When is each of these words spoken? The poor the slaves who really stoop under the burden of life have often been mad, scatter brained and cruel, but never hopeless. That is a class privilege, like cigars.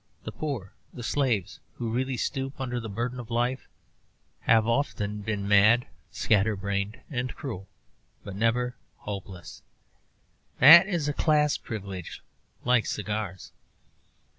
The 0.23 0.31
poor 0.31 0.73
the 0.91 1.03
slaves 1.03 1.59
who 1.75 1.91
really 1.91 2.17
stoop 2.17 2.59
under 2.59 2.79
the 2.79 2.89
burden 2.89 3.19
of 3.19 3.29
life 3.29 3.67
have 4.39 4.65
often 4.65 5.21
been 5.21 5.47
mad, 5.47 5.85
scatter 6.09 6.55
brained 6.55 6.99
and 7.11 7.35
cruel, 7.35 7.67
but 8.23 8.35
never 8.35 8.75
hopeless. 8.97 9.61
That 10.57 10.87
is 10.87 11.07
a 11.07 11.13
class 11.13 11.59
privilege, 11.59 12.23
like 12.65 12.87
cigars. 12.87 13.51